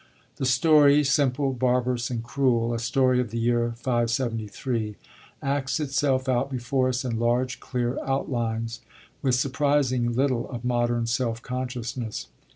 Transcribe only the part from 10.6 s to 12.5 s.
modern self consciousness.